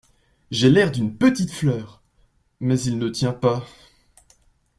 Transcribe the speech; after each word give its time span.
J’ai 0.49 0.71
l’air 0.71 0.91
d’une 0.91 1.15
petite 1.15 1.51
fleur; 1.51 2.01
mais 2.59 2.81
il 2.81 2.97
ne 2.97 3.07
tient 3.07 3.33
pas… 3.33 3.67